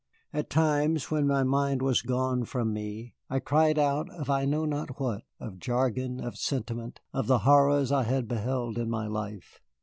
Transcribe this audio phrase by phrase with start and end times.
[0.33, 4.99] At times, when my mind was gone from me, I cried out I know not
[4.99, 9.61] what of jargon, of sentiment, of the horrors I had beheld in my life.